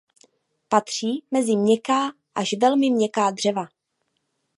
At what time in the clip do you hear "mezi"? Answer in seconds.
1.31-1.55